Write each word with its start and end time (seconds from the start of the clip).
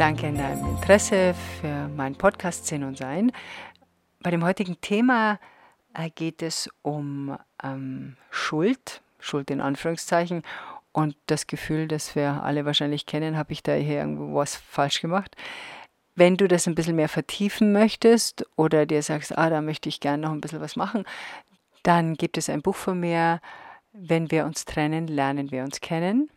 Danke 0.00 0.28
an 0.28 0.38
deinem 0.38 0.64
Interesse 0.64 1.34
für 1.34 1.88
meinen 1.88 2.14
Podcast 2.14 2.66
Sinn 2.66 2.84
und 2.84 2.96
Sein. 2.96 3.32
Bei 4.22 4.30
dem 4.30 4.42
heutigen 4.42 4.80
Thema 4.80 5.38
äh, 5.92 6.08
geht 6.08 6.40
es 6.40 6.70
um 6.80 7.36
ähm, 7.62 8.16
Schuld, 8.30 9.02
Schuld 9.18 9.50
in 9.50 9.60
Anführungszeichen 9.60 10.42
und 10.92 11.16
das 11.26 11.46
Gefühl, 11.46 11.86
das 11.86 12.14
wir 12.16 12.42
alle 12.42 12.64
wahrscheinlich 12.64 13.04
kennen, 13.04 13.36
habe 13.36 13.52
ich 13.52 13.62
da 13.62 13.74
hier 13.74 13.98
irgendwo 13.98 14.36
was 14.36 14.56
falsch 14.56 15.02
gemacht. 15.02 15.36
Wenn 16.14 16.38
du 16.38 16.48
das 16.48 16.66
ein 16.66 16.74
bisschen 16.74 16.96
mehr 16.96 17.10
vertiefen 17.10 17.70
möchtest 17.70 18.46
oder 18.56 18.86
dir 18.86 19.02
sagst, 19.02 19.36
ah, 19.36 19.50
da 19.50 19.60
möchte 19.60 19.90
ich 19.90 20.00
gerne 20.00 20.22
noch 20.22 20.32
ein 20.32 20.40
bisschen 20.40 20.62
was 20.62 20.76
machen, 20.76 21.04
dann 21.82 22.14
gibt 22.14 22.38
es 22.38 22.48
ein 22.48 22.62
Buch 22.62 22.76
von 22.76 22.98
mir, 22.98 23.42
Wenn 23.92 24.30
wir 24.30 24.46
uns 24.46 24.64
trennen, 24.64 25.08
lernen 25.08 25.50
wir 25.50 25.62
uns 25.62 25.82
kennen. 25.82 26.30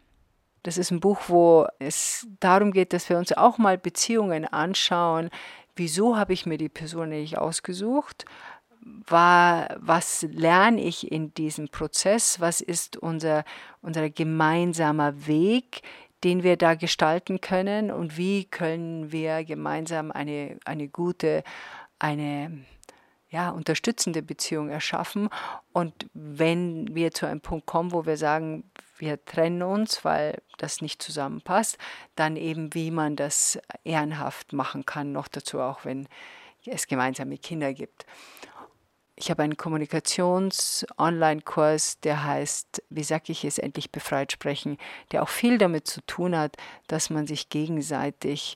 Das 0.64 0.78
ist 0.78 0.92
ein 0.92 1.02
Buch, 1.02 1.20
wo 1.28 1.68
es 1.80 2.26
darum 2.40 2.72
geht, 2.72 2.94
dass 2.94 3.10
wir 3.10 3.18
uns 3.18 3.34
auch 3.34 3.58
mal 3.58 3.78
Beziehungen 3.78 4.46
anschauen. 4.46 5.30
Wieso 5.76 6.18
habe 6.18 6.34
ich 6.34 6.46
mir 6.46 6.58
die 6.58 6.70
Person 6.70 7.10
nicht 7.10 7.38
ausgesucht? 7.38 8.26
War, 9.08 9.76
was 9.80 10.26
lerne 10.32 10.82
ich 10.82 11.12
in 11.12 11.34
diesem 11.34 11.68
Prozess? 11.68 12.40
Was 12.40 12.62
ist 12.62 12.98
unser, 12.98 13.44
unser 13.82 14.10
gemeinsamer 14.10 15.28
Weg, 15.28 15.82
den 16.24 16.44
wir 16.44 16.56
da 16.56 16.76
gestalten 16.76 17.42
können? 17.42 17.92
Und 17.92 18.18
wie 18.18 18.46
können 18.46 19.12
wir 19.12 19.44
gemeinsam 19.44 20.12
eine, 20.12 20.58
eine 20.64 20.88
gute, 20.88 21.44
eine 22.00 22.66
ja, 23.30 23.50
unterstützende 23.50 24.22
Beziehung 24.22 24.70
erschaffen? 24.70 25.30
Und 25.74 25.94
wenn 26.14 26.94
wir 26.96 27.12
zu 27.12 27.26
einem 27.26 27.42
Punkt 27.42 27.66
kommen, 27.66 27.92
wo 27.92 28.06
wir 28.06 28.18
sagen, 28.18 28.64
wir 29.04 29.24
trennen 29.26 29.62
uns, 29.64 30.06
weil 30.06 30.42
das 30.58 30.82
nicht 30.82 31.02
zusammenpasst, 31.02 31.78
dann 32.16 32.38
eben, 32.38 32.74
wie 32.74 32.90
man 32.90 33.18
das 33.18 33.60
ehrenhaft 33.84 34.54
machen 34.54 34.86
kann, 34.86 35.12
noch 35.12 35.28
dazu 35.28 35.60
auch, 35.60 35.84
wenn 35.84 36.08
es 36.66 36.88
gemeinsame 36.88 37.38
Kinder 37.38 37.74
gibt. 37.74 38.06
Ich 39.16 39.30
habe 39.30 39.44
einen 39.44 39.58
Kommunikations-Online-Kurs, 39.58 42.00
der 42.00 42.24
heißt, 42.24 42.82
wie 42.90 43.04
sage 43.04 43.34
ich 43.34 43.44
es, 43.44 43.58
endlich 43.58 43.92
befreit 43.92 44.32
sprechen, 44.32 44.78
der 45.12 45.22
auch 45.22 45.30
viel 45.30 45.58
damit 45.58 45.86
zu 45.86 46.00
tun 46.06 46.38
hat, 46.38 46.56
dass 46.88 47.10
man 47.10 47.28
sich 47.28 47.50
gegenseitig 47.50 48.56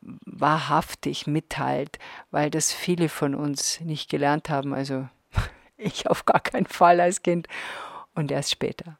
wahrhaftig 0.00 1.28
mitteilt, 1.28 2.00
weil 2.32 2.50
das 2.50 2.72
viele 2.72 3.08
von 3.08 3.36
uns 3.36 3.80
nicht 3.80 4.10
gelernt 4.10 4.50
haben. 4.50 4.74
Also 4.74 5.08
ich 5.76 6.10
auf 6.10 6.26
gar 6.26 6.40
keinen 6.40 6.66
Fall 6.66 7.00
als 7.00 7.22
Kind 7.22 7.46
und 8.14 8.32
erst 8.32 8.50
später. 8.50 8.98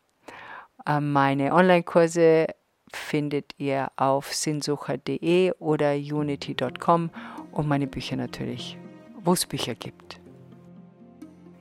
Ähm, 0.88 1.12
meine 1.12 1.52
Online-Kurse 1.52 2.46
findet 2.92 3.52
ihr 3.58 3.92
auf 3.96 4.32
sinnsucher.de 4.32 5.52
oder 5.58 5.92
unity.com 5.92 7.10
und 7.52 7.68
meine 7.68 7.86
Bücher 7.86 8.16
natürlich, 8.16 8.78
wo 9.22 9.34
es 9.34 9.44
Bücher 9.44 9.74
gibt. 9.74 10.18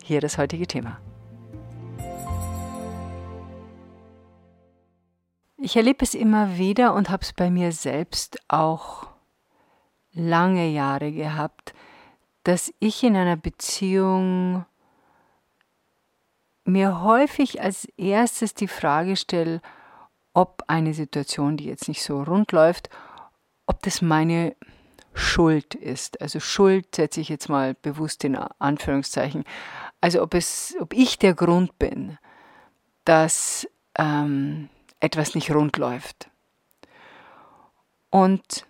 Hier 0.02 0.22
das 0.22 0.38
heutige 0.38 0.66
Thema. 0.66 1.02
Ich 5.58 5.76
erlebe 5.76 6.06
es 6.06 6.14
immer 6.14 6.58
wieder 6.58 6.94
und 6.94 7.10
habe 7.10 7.24
es 7.24 7.34
bei 7.34 7.50
mir 7.50 7.74
selbst 7.74 8.40
auch 8.48 9.08
lange 10.14 10.70
Jahre 10.70 11.12
gehabt, 11.12 11.74
dass 12.44 12.74
ich 12.80 13.04
in 13.04 13.18
einer 13.18 13.36
Beziehung 13.36 14.66
mir 16.68 17.02
häufig 17.02 17.62
als 17.62 17.86
erstes 17.98 18.54
die 18.54 18.68
Frage 18.68 19.16
stelle, 19.16 19.62
ob 20.34 20.64
eine 20.68 20.94
Situation, 20.94 21.58
die 21.58 21.66
jetzt 21.66 21.88
nicht 21.88 22.04
so 22.04 22.22
rund 22.22 22.52
läuft, 22.52 22.90
ob 23.66 23.82
das 23.82 24.02
meine 24.02 24.56
Schuld 25.14 25.74
ist. 25.74 26.22
Also 26.22 26.40
Schuld 26.40 26.96
setze 26.96 27.22
ich 27.22 27.30
jetzt 27.30 27.50
mal 27.50 27.74
bewusst 27.74 28.24
in 28.24 28.36
Anführungszeichen. 28.36 29.44
Also 30.00 30.22
ob 30.22 30.34
es, 30.36 30.76
ob 30.80 30.94
ich 30.94 31.18
der 31.18 31.34
Grund 31.34 31.80
bin, 31.80 32.18
dass 33.04 33.68
ähm, 33.98 34.70
etwas 35.00 35.34
nicht 35.34 35.52
rund 35.52 35.78
läuft. 35.78 36.30
Und 38.10 38.66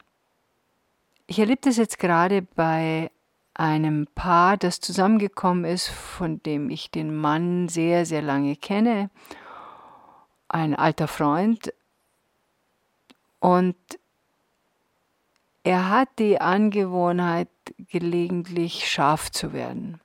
ich 1.26 1.40
erlebe 1.40 1.62
das 1.64 1.78
jetzt 1.78 2.00
gerade 2.00 2.42
bei 2.42 3.12
einem 3.58 4.08
Paar, 4.14 4.56
das 4.56 4.80
zusammengekommen 4.80 5.66
ist, 5.66 5.88
von 5.88 6.42
dem 6.44 6.70
ich 6.70 6.92
den 6.92 7.16
Mann 7.16 7.68
sehr, 7.70 8.06
sehr 8.06 8.22
lange 8.22 8.56
kenne, 8.56 9.10
ein 10.48 10.76
alter 10.76 11.08
Freund. 11.08 11.74
Und 13.40 13.76
er 15.64 15.90
hat 15.90 16.10
die 16.20 16.40
Angewohnheit, 16.40 17.50
gelegentlich 17.90 18.90
scharf 18.90 19.32
zu 19.32 19.52
werden. 19.54 20.00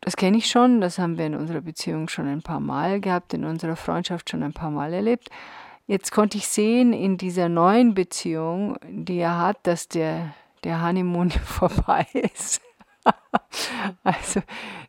Das 0.00 0.16
kenne 0.16 0.38
ich 0.38 0.46
schon, 0.46 0.80
das 0.80 0.98
haben 0.98 1.18
wir 1.18 1.26
in 1.26 1.34
unserer 1.34 1.60
Beziehung 1.60 2.08
schon 2.08 2.26
ein 2.26 2.42
paar 2.42 2.60
Mal 2.60 3.00
gehabt, 3.00 3.34
in 3.34 3.44
unserer 3.44 3.76
Freundschaft 3.76 4.30
schon 4.30 4.42
ein 4.42 4.54
paar 4.54 4.70
Mal 4.70 4.94
erlebt. 4.94 5.28
Jetzt 5.86 6.12
konnte 6.12 6.38
ich 6.38 6.46
sehen 6.46 6.92
in 6.92 7.18
dieser 7.18 7.48
neuen 7.48 7.94
Beziehung, 7.94 8.78
die 8.88 9.18
er 9.18 9.38
hat, 9.38 9.58
dass 9.66 9.88
der 9.88 10.32
der 10.64 10.82
Honeymoon 10.82 11.30
vorbei 11.44 12.06
ist. 12.12 12.60
also 14.04 14.42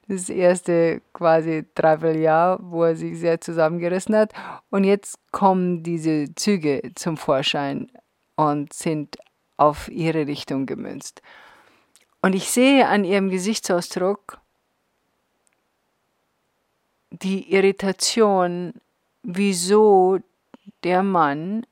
das 0.07 0.29
erste 0.29 1.01
quasi 1.13 1.65
Dreivierteljahr, 1.75 2.59
wo 2.61 2.83
er 2.83 2.95
sich 2.95 3.19
sehr 3.19 3.39
zusammengerissen 3.39 4.15
hat. 4.15 4.33
Und 4.69 4.83
jetzt 4.83 5.17
kommen 5.31 5.83
diese 5.83 6.33
Züge 6.35 6.81
zum 6.95 7.17
Vorschein 7.17 7.89
und 8.35 8.73
sind 8.73 9.17
auf 9.57 9.89
ihre 9.89 10.27
Richtung 10.27 10.65
gemünzt. 10.65 11.21
Und 12.21 12.33
ich 12.33 12.49
sehe 12.49 12.87
an 12.87 13.03
ihrem 13.03 13.29
Gesichtsausdruck 13.29 14.39
die 17.09 17.53
Irritation, 17.53 18.73
wieso 19.23 20.19
der 20.83 21.03
Mann, 21.03 21.65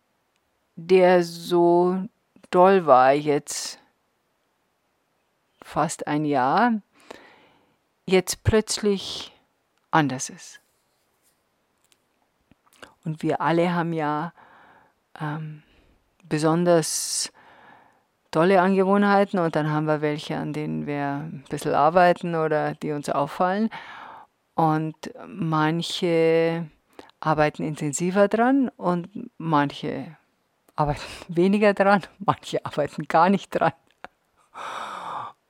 der 0.76 1.24
so 1.24 2.04
doll 2.52 2.86
war 2.86 3.14
jetzt 3.14 3.80
fast 5.70 6.08
ein 6.08 6.26
Jahr, 6.26 6.82
jetzt 8.06 8.44
plötzlich 8.44 9.32
anders 9.92 10.30
ist. 10.30 10.60
Und 13.06 13.22
wir 13.24 13.40
alle 13.40 13.74
haben 13.74 13.94
ja 13.94 14.34
ähm, 15.20 15.64
besonders 16.24 17.32
tolle 18.32 18.62
Angewohnheiten 18.62 19.40
und 19.40 19.56
dann 19.56 19.72
haben 19.72 19.86
wir 19.86 20.02
welche, 20.02 20.38
an 20.38 20.54
denen 20.54 20.86
wir 20.86 21.24
ein 21.24 21.46
bisschen 21.50 21.74
arbeiten 21.74 22.36
oder 22.36 22.76
die 22.76 22.92
uns 22.92 23.10
auffallen. 23.10 23.70
Und 24.56 25.12
manche 25.26 26.68
arbeiten 27.20 27.64
intensiver 27.64 28.28
dran 28.28 28.70
und 28.76 29.08
manche 29.38 30.18
arbeiten 30.76 31.02
weniger 31.28 31.74
dran, 31.74 32.04
manche 32.20 32.66
arbeiten 32.66 33.08
gar 33.08 33.30
nicht 33.30 33.52
dran. 33.52 33.74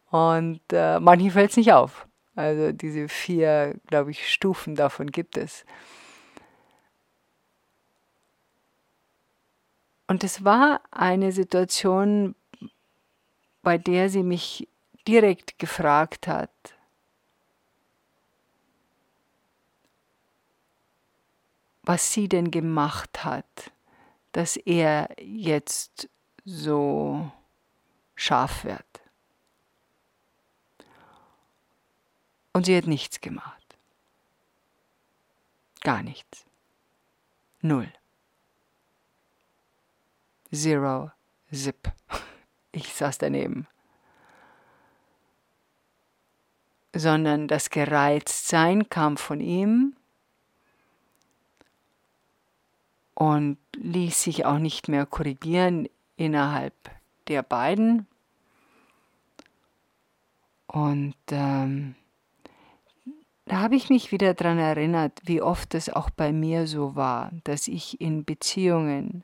Und 0.10 0.62
äh, 0.72 1.00
manchen 1.00 1.32
fällt 1.32 1.52
es 1.52 1.58
nicht 1.58 1.74
auf. 1.74 2.08
Also 2.36 2.72
diese 2.72 3.10
vier, 3.10 3.80
glaube 3.88 4.12
ich, 4.12 4.32
Stufen 4.32 4.76
davon 4.76 5.12
gibt 5.12 5.38
es. 5.38 5.66
Und 10.08 10.24
es 10.24 10.44
war 10.44 10.82
eine 10.90 11.32
Situation, 11.32 12.34
bei 13.62 13.78
der 13.78 14.10
sie 14.10 14.24
mich 14.24 14.68
direkt 15.08 15.60
gefragt 15.60 16.28
hat, 16.28 16.50
was 21.84 22.14
sie 22.14 22.28
denn 22.28 22.52
gemacht 22.52 23.24
hat, 23.24 23.72
dass 24.32 24.56
er 24.56 25.10
jetzt 25.20 26.10
so 26.46 27.32
scharf 28.16 28.64
wird. 28.64 28.86
Und 32.60 32.66
sie 32.66 32.76
hat 32.76 32.88
nichts 32.88 33.22
gemacht. 33.22 33.78
Gar 35.80 36.04
nichts. 36.04 36.46
Null. 37.62 37.88
Zero, 40.52 41.10
zip. 41.54 41.94
Ich 42.74 42.94
saß 42.94 43.18
daneben. 43.18 43.66
Sondern 46.92 47.48
das 47.48 47.70
Gereiztsein 47.70 48.90
kam 48.90 49.16
von 49.16 49.40
ihm 49.40 49.96
und 53.14 53.58
ließ 53.78 54.22
sich 54.22 54.46
auch 54.46 54.60
nicht 54.60 54.90
mehr 54.90 55.06
korrigieren 55.06 55.88
innerhalb 56.18 56.76
der 57.30 57.42
beiden. 57.42 58.06
Und 60.68 61.16
ähm, 61.32 61.96
da 63.50 63.62
habe 63.62 63.76
ich 63.76 63.90
mich 63.90 64.12
wieder 64.12 64.36
daran 64.36 64.60
erinnert, 64.60 65.20
wie 65.24 65.42
oft 65.42 65.74
es 65.74 65.90
auch 65.90 66.12
bei 66.12 66.32
mir 66.32 66.68
so 66.68 66.96
war, 66.96 67.32
dass 67.46 67.68
ich 67.68 68.00
in 68.00 68.24
Beziehungen 68.24 69.24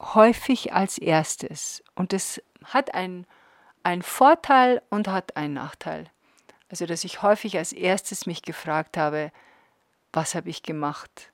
häufig 0.00 0.72
als 0.72 0.96
erstes. 0.96 1.82
Und 1.96 2.12
das 2.12 2.40
hat 2.62 2.94
einen, 2.94 3.26
einen 3.82 4.02
Vorteil 4.02 4.80
und 4.90 5.08
hat 5.08 5.36
einen 5.36 5.54
Nachteil. 5.54 6.08
Also, 6.70 6.86
dass 6.86 7.02
ich 7.02 7.20
häufig 7.22 7.58
als 7.58 7.72
erstes 7.72 8.26
mich 8.26 8.42
gefragt 8.42 8.96
habe, 8.96 9.32
was 10.12 10.36
habe 10.36 10.48
ich 10.48 10.62
gemacht? 10.62 11.32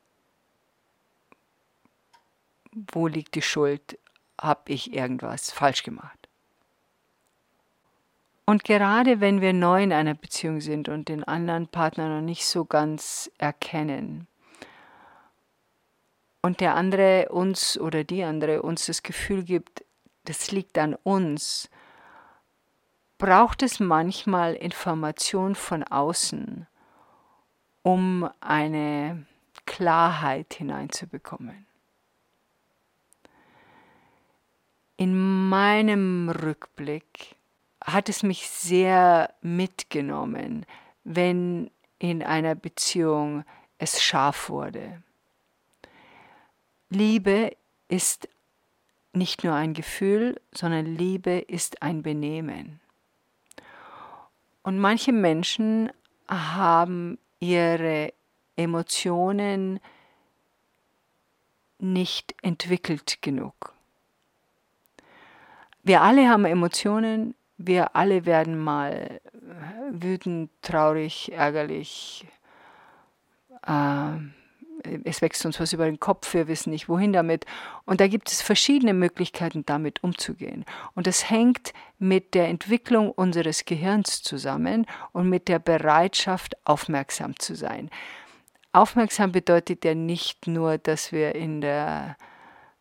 Wo 2.72 3.06
liegt 3.06 3.34
die 3.34 3.42
Schuld? 3.42 3.98
Habe 4.40 4.72
ich 4.72 4.94
irgendwas 4.94 5.50
falsch 5.50 5.82
gemacht? 5.82 6.17
Und 8.48 8.64
gerade 8.64 9.20
wenn 9.20 9.42
wir 9.42 9.52
neu 9.52 9.82
in 9.82 9.92
einer 9.92 10.14
Beziehung 10.14 10.62
sind 10.62 10.88
und 10.88 11.10
den 11.10 11.22
anderen 11.22 11.68
Partner 11.68 12.08
noch 12.08 12.22
nicht 12.22 12.46
so 12.46 12.64
ganz 12.64 13.30
erkennen 13.36 14.26
und 16.40 16.60
der 16.60 16.74
andere 16.74 17.28
uns 17.28 17.78
oder 17.78 18.04
die 18.04 18.24
andere 18.24 18.62
uns 18.62 18.86
das 18.86 19.02
Gefühl 19.02 19.44
gibt, 19.44 19.84
das 20.24 20.50
liegt 20.50 20.78
an 20.78 20.94
uns, 20.94 21.68
braucht 23.18 23.62
es 23.62 23.80
manchmal 23.80 24.54
Information 24.54 25.54
von 25.54 25.82
außen, 25.82 26.66
um 27.82 28.30
eine 28.40 29.26
Klarheit 29.66 30.54
hineinzubekommen. 30.54 31.66
In 34.96 35.50
meinem 35.50 36.30
Rückblick 36.30 37.36
hat 37.84 38.08
es 38.08 38.22
mich 38.22 38.48
sehr 38.48 39.34
mitgenommen, 39.40 40.66
wenn 41.04 41.70
in 41.98 42.22
einer 42.22 42.54
Beziehung 42.54 43.44
es 43.78 44.02
scharf 44.02 44.48
wurde. 44.48 45.02
Liebe 46.90 47.56
ist 47.88 48.28
nicht 49.12 49.44
nur 49.44 49.54
ein 49.54 49.74
Gefühl, 49.74 50.40
sondern 50.52 50.86
Liebe 50.86 51.38
ist 51.38 51.82
ein 51.82 52.02
Benehmen. 52.02 52.80
Und 54.62 54.78
manche 54.78 55.12
Menschen 55.12 55.90
haben 56.28 57.18
ihre 57.40 58.12
Emotionen 58.56 59.80
nicht 61.78 62.34
entwickelt 62.42 63.18
genug. 63.22 63.72
Wir 65.82 66.02
alle 66.02 66.28
haben 66.28 66.44
Emotionen, 66.44 67.34
wir 67.58 67.96
alle 67.96 68.24
werden 68.24 68.56
mal 68.56 69.20
wütend, 69.90 70.50
traurig, 70.62 71.32
ärgerlich. 71.32 72.26
Äh, 73.66 74.12
es 75.04 75.20
wächst 75.20 75.44
uns 75.44 75.58
was 75.58 75.72
über 75.72 75.86
den 75.86 75.98
Kopf, 75.98 76.32
wir 76.34 76.46
wissen 76.46 76.70
nicht, 76.70 76.88
wohin 76.88 77.12
damit. 77.12 77.44
Und 77.84 78.00
da 78.00 78.06
gibt 78.06 78.30
es 78.30 78.42
verschiedene 78.42 78.94
Möglichkeiten, 78.94 79.66
damit 79.66 80.02
umzugehen. 80.04 80.64
Und 80.94 81.08
das 81.08 81.28
hängt 81.28 81.72
mit 81.98 82.34
der 82.34 82.48
Entwicklung 82.48 83.10
unseres 83.10 83.64
Gehirns 83.64 84.22
zusammen 84.22 84.86
und 85.12 85.28
mit 85.28 85.48
der 85.48 85.58
Bereitschaft, 85.58 86.56
aufmerksam 86.64 87.38
zu 87.38 87.56
sein. 87.56 87.90
Aufmerksam 88.72 89.32
bedeutet 89.32 89.84
ja 89.84 89.94
nicht 89.94 90.46
nur, 90.46 90.78
dass 90.78 91.10
wir 91.10 91.34
in 91.34 91.60
der 91.60 92.16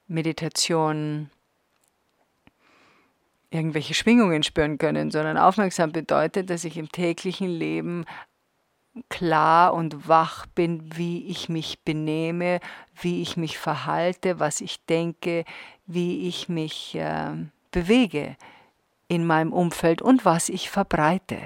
Meditation 0.08 1.32
irgendwelche 3.50 3.94
Schwingungen 3.94 4.44
spüren 4.44 4.78
können, 4.78 5.12
sondern 5.12 5.38
aufmerksam 5.38 5.92
bedeutet, 5.92 6.50
dass 6.50 6.64
ich 6.64 6.78
im 6.78 6.92
täglichen 6.92 7.50
Leben 7.50 8.06
klar 9.10 9.74
und 9.74 10.08
wach 10.08 10.46
bin, 10.48 10.98
wie 10.98 11.28
ich 11.28 11.50
mich 11.50 11.80
benehme, 11.84 12.60
wie 13.00 13.22
ich 13.22 13.38
mich 13.38 13.58
verhalte, 13.58 14.40
was 14.40 14.60
ich 14.62 14.84
denke, 14.86 15.46
wie 15.86 16.28
ich 16.28 16.50
mich 16.50 16.96
äh, 16.96 17.32
bewege 17.72 18.36
in 19.08 19.26
meinem 19.26 19.54
Umfeld 19.54 20.02
und 20.02 20.26
was 20.26 20.50
ich 20.50 20.70
verbreite. 20.70 21.40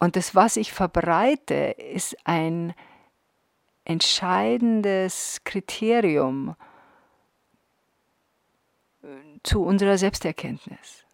Und 0.00 0.16
das, 0.16 0.34
was 0.34 0.56
ich 0.56 0.72
verbreite, 0.72 1.54
ist 1.54 2.16
ein 2.24 2.72
entscheidendes 3.84 5.40
Kriterium 5.44 6.54
zu 9.42 9.62
unserer 9.62 9.98
Selbsterkenntnis. 9.98 11.04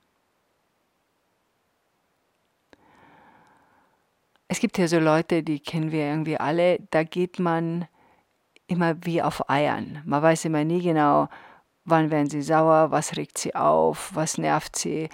Es 4.49 4.61
gibt 4.61 4.79
ja 4.79 4.87
so 4.87 4.99
Leute, 4.99 5.43
die 5.43 5.59
kennen 5.61 5.91
wir 5.91 6.06
irgendwie 6.06 6.38
alle, 6.38 6.79
da 6.91 7.03
geht 7.03 7.38
man 7.38 7.88
immer 8.67 9.05
wie 9.05 9.23
auf 9.23 9.49
Eiern. 9.49 10.03
Man 10.05 10.23
weiß 10.23 10.44
immer 10.44 10.65
nie 10.65 10.82
genau, 10.82 11.29
wann 11.85 12.11
werden 12.11 12.31
sie 12.31 12.43
sauer, 12.43 12.91
was 12.91 13.17
regt 13.17 13.38
sie 13.38 13.55
auf, 13.55 14.15
was 14.15 14.38
nervt 14.38 14.76
sie. 14.76 15.09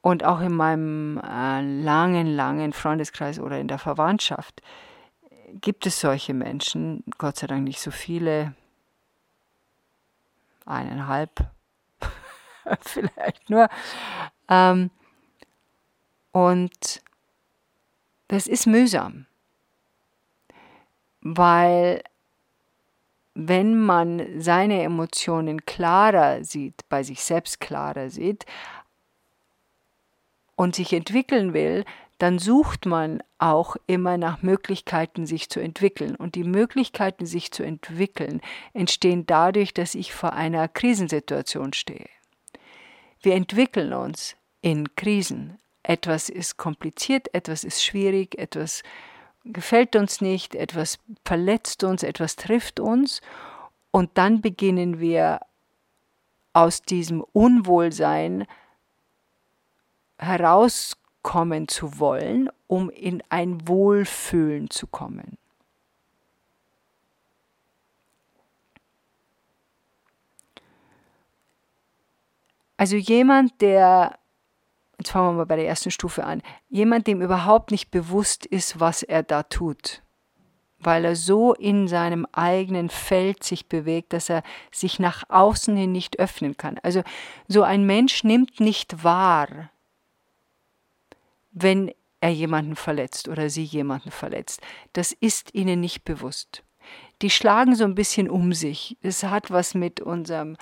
Und 0.00 0.24
auch 0.24 0.40
in 0.40 0.54
meinem 0.54 1.18
äh, 1.18 1.60
langen, 1.60 2.26
langen 2.26 2.72
Freundeskreis 2.72 3.38
oder 3.38 3.58
in 3.58 3.68
der 3.68 3.78
Verwandtschaft 3.78 4.62
gibt 5.60 5.86
es 5.86 6.00
solche 6.00 6.34
Menschen, 6.34 7.04
Gott 7.18 7.36
sei 7.36 7.46
Dank 7.46 7.64
nicht 7.64 7.80
so 7.80 7.90
viele, 7.90 8.54
eineinhalb 10.66 11.50
vielleicht 12.80 13.50
nur. 13.50 13.68
Ähm, 14.48 14.90
und 16.32 17.02
das 18.28 18.46
ist 18.46 18.66
mühsam, 18.66 19.26
weil 21.20 22.02
wenn 23.34 23.78
man 23.78 24.40
seine 24.40 24.82
Emotionen 24.82 25.64
klarer 25.64 26.44
sieht, 26.44 26.88
bei 26.88 27.02
sich 27.02 27.22
selbst 27.22 27.60
klarer 27.60 28.10
sieht 28.10 28.44
und 30.56 30.74
sich 30.74 30.92
entwickeln 30.92 31.54
will, 31.54 31.84
dann 32.18 32.40
sucht 32.40 32.84
man 32.84 33.22
auch 33.38 33.76
immer 33.86 34.18
nach 34.18 34.42
Möglichkeiten, 34.42 35.24
sich 35.24 35.48
zu 35.48 35.60
entwickeln. 35.60 36.16
Und 36.16 36.34
die 36.34 36.42
Möglichkeiten, 36.42 37.26
sich 37.26 37.52
zu 37.52 37.62
entwickeln, 37.62 38.40
entstehen 38.72 39.24
dadurch, 39.24 39.72
dass 39.72 39.94
ich 39.94 40.12
vor 40.12 40.32
einer 40.32 40.66
Krisensituation 40.66 41.72
stehe. 41.72 42.08
Wir 43.20 43.34
entwickeln 43.34 43.92
uns 43.92 44.36
in 44.60 44.94
Krisen. 44.94 45.58
Etwas 45.82 46.28
ist 46.28 46.56
kompliziert, 46.56 47.32
etwas 47.34 47.64
ist 47.64 47.82
schwierig, 47.82 48.38
etwas 48.38 48.82
gefällt 49.44 49.96
uns 49.96 50.20
nicht, 50.20 50.54
etwas 50.54 50.98
verletzt 51.24 51.84
uns, 51.84 52.02
etwas 52.02 52.36
trifft 52.36 52.80
uns 52.80 53.20
und 53.90 54.18
dann 54.18 54.40
beginnen 54.40 55.00
wir 55.00 55.40
aus 56.52 56.82
diesem 56.82 57.22
Unwohlsein 57.32 58.46
herauskommen 60.18 61.68
zu 61.68 61.98
wollen, 61.98 62.50
um 62.66 62.90
in 62.90 63.22
ein 63.28 63.66
Wohlfühlen 63.66 64.68
zu 64.68 64.86
kommen. 64.86 65.38
Also 72.78 72.96
jemand, 72.96 73.60
der, 73.60 74.18
jetzt 74.98 75.10
fangen 75.10 75.26
wir 75.26 75.32
mal 75.32 75.46
bei 75.46 75.56
der 75.56 75.66
ersten 75.66 75.90
Stufe 75.90 76.24
an, 76.24 76.42
jemand, 76.68 77.06
dem 77.08 77.20
überhaupt 77.20 77.72
nicht 77.72 77.90
bewusst 77.90 78.46
ist, 78.46 78.80
was 78.80 79.02
er 79.02 79.24
da 79.24 79.42
tut, 79.42 80.02
weil 80.78 81.04
er 81.04 81.16
so 81.16 81.54
in 81.54 81.88
seinem 81.88 82.24
eigenen 82.30 82.88
Feld 82.88 83.42
sich 83.42 83.68
bewegt, 83.68 84.12
dass 84.12 84.30
er 84.30 84.44
sich 84.70 85.00
nach 85.00 85.24
außen 85.28 85.76
hin 85.76 85.90
nicht 85.90 86.20
öffnen 86.20 86.56
kann. 86.56 86.78
Also 86.84 87.02
so 87.48 87.64
ein 87.64 87.84
Mensch 87.84 88.22
nimmt 88.22 88.60
nicht 88.60 89.02
wahr, 89.02 89.70
wenn 91.50 91.92
er 92.20 92.30
jemanden 92.30 92.76
verletzt 92.76 93.28
oder 93.28 93.50
sie 93.50 93.64
jemanden 93.64 94.12
verletzt. 94.12 94.60
Das 94.92 95.10
ist 95.10 95.52
ihnen 95.52 95.80
nicht 95.80 96.04
bewusst. 96.04 96.62
Die 97.22 97.30
schlagen 97.30 97.74
so 97.74 97.82
ein 97.82 97.96
bisschen 97.96 98.30
um 98.30 98.52
sich. 98.52 98.96
Es 99.02 99.24
hat 99.24 99.50
was 99.50 99.74
mit 99.74 100.00
unserem 100.00 100.56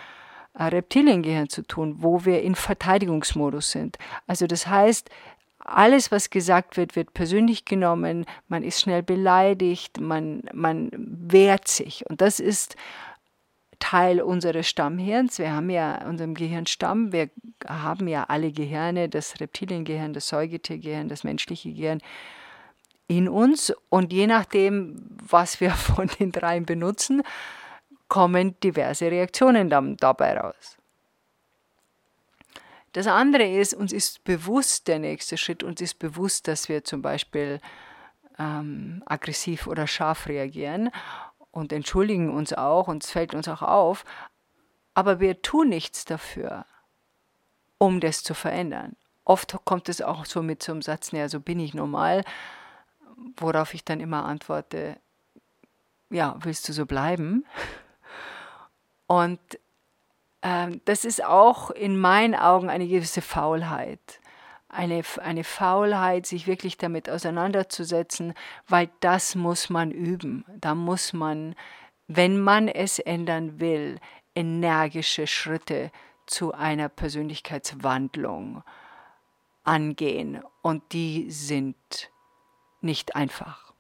Reptiliengehirn 0.59 1.49
zu 1.49 1.63
tun, 1.63 1.97
wo 1.99 2.25
wir 2.25 2.43
in 2.43 2.55
Verteidigungsmodus 2.55 3.71
sind. 3.71 3.99
Also 4.27 4.47
das 4.47 4.67
heißt, 4.67 5.11
alles, 5.59 6.13
was 6.13 6.31
gesagt 6.31 6.77
wird, 6.77 6.97
wird 6.97 7.13
persönlich 7.13 7.65
genommen, 7.65 8.25
man 8.49 8.63
ist 8.63 8.81
schnell 8.81 9.03
beleidigt, 9.03 10.01
man, 10.01 10.43
man 10.53 10.91
wehrt 10.95 11.69
sich. 11.69 12.09
Und 12.09 12.21
das 12.21 12.41
ist 12.41 12.77
Teil 13.79 14.21
unseres 14.21 14.69
Stammhirns. 14.69 15.39
Wir 15.39 15.53
haben 15.53 15.71
ja 15.71 16.07
unserem 16.07 16.35
Gehirnstamm, 16.35 17.13
wir 17.13 17.31
haben 17.67 18.09
ja 18.09 18.25
alle 18.25 18.53
Gehirne, 18.53 19.09
das 19.09 19.41
Reptiliengehirn, 19.41 20.13
das 20.13 20.29
Säugetiergehirn, 20.29 21.09
das 21.09 21.25
menschliche 21.25 21.73
Gehirn 21.73 22.01
in 23.09 23.29
uns. 23.29 23.75
Und 23.89 24.13
je 24.13 24.27
nachdem, 24.27 24.97
was 25.29 25.61
wir 25.61 25.71
von 25.73 26.09
den 26.21 26.33
dreien 26.33 26.65
benutzen, 26.65 27.23
kommen 28.09 28.59
diverse 28.61 29.11
Reaktionen 29.11 29.71
dann 29.71 29.97
dabei 29.97 30.39
raus. 30.39 30.77
Das 32.93 33.07
andere 33.07 33.47
ist, 33.47 33.75
uns 33.75 33.93
ist 33.93 34.25
bewusst 34.25 34.89
der 34.89 34.99
nächste 34.99 35.37
Schritt, 35.37 35.63
uns 35.63 35.81
ist 35.81 35.99
bewusst, 35.99 36.49
dass 36.49 36.69
wir 36.69 36.83
zum 36.83 37.03
Beispiel 37.03 37.61
ähm, 38.39 39.03
aggressiv 39.07 39.67
oder 39.67 39.87
scharf 39.87 40.29
reagieren. 40.29 40.91
und 41.57 41.73
entschuldigen 41.73 42.35
uns 42.35 42.53
auch 42.53 42.87
und 42.87 43.03
es 43.03 43.11
fällt 43.11 43.35
uns 43.35 43.49
auch 43.49 43.63
auf, 43.63 44.05
aber 44.93 45.21
wir 45.21 45.41
tun 45.41 45.71
nichts 45.71 46.05
dafür, 46.05 46.67
um 47.79 48.01
das 48.01 48.23
zu 48.23 48.35
verändern. 48.35 48.95
Oft 49.25 49.57
kommt 49.65 49.89
es 49.89 50.03
auch 50.03 50.27
so 50.27 50.43
mit 50.43 50.63
so 50.63 50.73
einem 50.73 50.83
Satz, 50.83 51.13
naja, 51.13 51.31
so 51.31 51.41
bin 51.41 51.59
ich 51.59 51.73
normal, 51.73 52.25
worauf 53.39 53.73
ich 53.73 53.85
dann 53.85 54.01
immer 54.01 54.27
antworte, 54.27 54.99
ja, 56.11 56.37
willst 56.41 56.69
du 56.69 56.73
so 56.75 56.85
bleiben? 56.85 57.45
Und 59.07 59.41
ähm, 60.43 60.81
das 60.85 61.05
ist 61.05 61.25
auch 61.25 61.71
in 61.71 61.99
meinen 61.99 62.35
Augen 62.35 62.69
eine 62.69 62.87
gewisse 62.87 63.23
Faulheit. 63.23 64.21
Eine, 64.69 65.03
eine 65.23 65.45
Faulheit, 65.45 66.27
sich 66.27 66.47
wirklich 66.47 66.77
damit 66.77 67.09
auseinanderzusetzen, 67.09 68.35
weil 68.69 68.91
das 69.01 69.35
muss 69.35 69.71
man 69.71 69.91
üben. 69.91 70.45
Da 70.61 70.75
muss 70.75 71.13
man, 71.13 71.55
wenn 72.09 72.41
man 72.41 72.69
es 72.69 72.99
ändern 72.99 73.59
will, 73.61 73.99
energische 74.35 75.27
Schritte 75.27 75.91
zu 76.27 76.53
einer 76.53 76.89
Persönlichkeitswandlung 76.89 78.63
angehen. 79.65 80.43
Und 80.63 80.93
die 80.93 81.31
sind 81.31 82.11
nicht 82.81 83.17
einfach. 83.17 83.73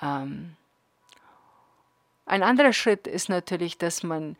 Ähm, 0.00 0.56
ein 2.30 2.44
anderer 2.44 2.72
Schritt 2.72 3.08
ist 3.08 3.28
natürlich, 3.28 3.76
dass 3.76 4.04
man 4.04 4.36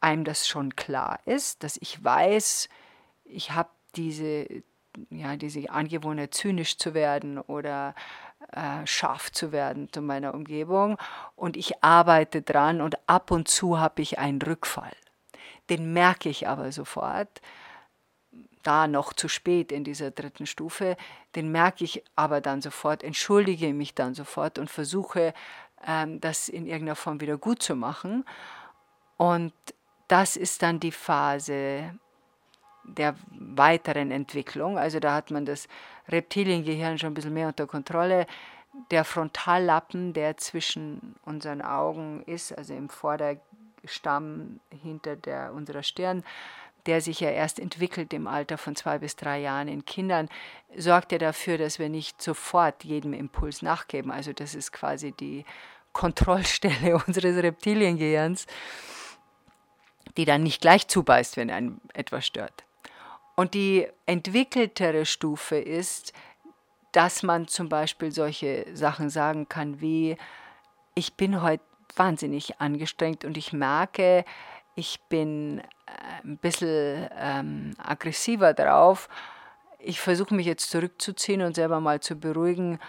einem 0.00 0.24
das 0.24 0.46
schon 0.46 0.76
klar 0.76 1.18
ist, 1.24 1.62
dass 1.62 1.78
ich 1.78 2.04
weiß, 2.04 2.68
ich 3.24 3.52
habe 3.52 3.70
diese, 3.96 4.46
ja, 5.08 5.36
diese 5.36 5.70
Angewohnheit, 5.70 6.34
zynisch 6.34 6.76
zu 6.76 6.92
werden 6.92 7.38
oder 7.38 7.94
äh, 8.52 8.86
scharf 8.86 9.32
zu 9.32 9.50
werden 9.50 9.90
zu 9.90 10.02
meiner 10.02 10.34
Umgebung. 10.34 10.98
Und 11.36 11.56
ich 11.56 11.82
arbeite 11.82 12.42
dran 12.42 12.82
und 12.82 12.96
ab 13.08 13.30
und 13.30 13.48
zu 13.48 13.78
habe 13.78 14.02
ich 14.02 14.18
einen 14.18 14.42
Rückfall. 14.42 14.94
Den 15.70 15.94
merke 15.94 16.28
ich 16.28 16.46
aber 16.46 16.70
sofort, 16.70 17.40
da 18.62 18.88
noch 18.88 19.12
zu 19.12 19.28
spät 19.28 19.72
in 19.72 19.84
dieser 19.84 20.10
dritten 20.10 20.44
Stufe, 20.46 20.96
den 21.34 21.50
merke 21.50 21.84
ich 21.84 22.02
aber 22.16 22.40
dann 22.40 22.60
sofort, 22.60 23.02
entschuldige 23.02 23.72
mich 23.72 23.94
dann 23.94 24.14
sofort 24.14 24.58
und 24.58 24.70
versuche 24.70 25.32
das 25.86 26.48
in 26.48 26.66
irgendeiner 26.66 26.96
Form 26.96 27.20
wieder 27.20 27.38
gut 27.38 27.62
zu 27.62 27.76
machen. 27.76 28.24
Und 29.16 29.52
das 30.08 30.36
ist 30.36 30.62
dann 30.62 30.80
die 30.80 30.92
Phase 30.92 31.94
der 32.84 33.16
weiteren 33.30 34.10
Entwicklung. 34.10 34.78
Also 34.78 35.00
da 35.00 35.14
hat 35.14 35.30
man 35.30 35.44
das 35.44 35.68
Reptiliengehirn 36.08 36.98
schon 36.98 37.10
ein 37.10 37.14
bisschen 37.14 37.34
mehr 37.34 37.48
unter 37.48 37.66
Kontrolle. 37.66 38.26
Der 38.90 39.04
Frontallappen, 39.04 40.12
der 40.12 40.36
zwischen 40.36 41.16
unseren 41.24 41.62
Augen 41.62 42.22
ist, 42.26 42.56
also 42.56 42.74
im 42.74 42.88
Vorderstamm 42.88 44.60
hinter 44.82 45.16
der, 45.16 45.52
unserer 45.52 45.82
Stirn, 45.82 46.22
der 46.84 47.00
sich 47.00 47.18
ja 47.20 47.30
erst 47.30 47.58
entwickelt 47.58 48.12
im 48.12 48.28
Alter 48.28 48.58
von 48.58 48.76
zwei 48.76 48.98
bis 48.98 49.16
drei 49.16 49.40
Jahren 49.40 49.66
in 49.66 49.84
Kindern, 49.84 50.28
sorgt 50.76 51.10
ja 51.10 51.18
dafür, 51.18 51.58
dass 51.58 51.78
wir 51.80 51.88
nicht 51.88 52.22
sofort 52.22 52.84
jedem 52.84 53.12
Impuls 53.12 53.62
nachgeben. 53.62 54.12
Also 54.12 54.32
das 54.32 54.54
ist 54.54 54.72
quasi 54.72 55.10
die 55.10 55.44
Kontrollstelle 55.96 56.94
unseres 57.06 57.42
Reptiliengehirns, 57.42 58.46
die 60.18 60.26
dann 60.26 60.42
nicht 60.42 60.60
gleich 60.60 60.86
zubeißt, 60.88 61.38
wenn 61.38 61.50
ein 61.50 61.80
etwas 61.94 62.26
stört. 62.26 62.64
Und 63.34 63.54
die 63.54 63.86
entwickeltere 64.04 65.06
Stufe 65.06 65.56
ist, 65.56 66.12
dass 66.92 67.22
man 67.22 67.48
zum 67.48 67.70
Beispiel 67.70 68.12
solche 68.12 68.66
Sachen 68.74 69.08
sagen 69.08 69.48
kann 69.48 69.80
wie, 69.80 70.18
ich 70.94 71.14
bin 71.14 71.40
heute 71.42 71.64
wahnsinnig 71.94 72.60
angestrengt 72.60 73.24
und 73.24 73.38
ich 73.38 73.54
merke, 73.54 74.26
ich 74.74 75.00
bin 75.08 75.62
ein 76.24 76.36
bisschen 76.36 77.08
ähm, 77.18 77.70
aggressiver 77.78 78.52
drauf. 78.52 79.08
Ich 79.78 80.00
versuche 80.00 80.34
mich 80.34 80.46
jetzt 80.46 80.70
zurückzuziehen 80.70 81.40
und 81.40 81.54
selber 81.54 81.80
mal 81.80 82.00
zu 82.00 82.16
beruhigen. 82.16 82.80